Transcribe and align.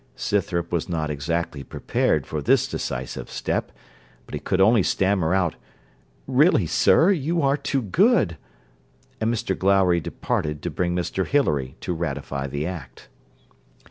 Scythrop 0.15 0.71
was 0.71 0.89
not 0.89 1.11
exactly 1.11 1.63
prepared 1.63 2.25
for 2.25 2.41
this 2.41 2.67
decisive 2.67 3.29
step; 3.29 3.71
but 4.25 4.33
he 4.33 4.39
could 4.39 4.59
only 4.59 4.81
stammer 4.81 5.31
out, 5.35 5.57
'Really, 6.25 6.65
sir, 6.65 7.11
you 7.11 7.43
are 7.43 7.55
too 7.55 7.83
good;' 7.83 8.37
and 9.19 9.31
Mr 9.31 9.55
Glowry 9.55 9.99
departed 9.99 10.63
to 10.63 10.71
bring 10.71 10.95
Mr 10.95 11.23
Hilary 11.27 11.75
to 11.81 11.93
ratify 11.93 12.47
the 12.47 12.65
act. 12.65 13.09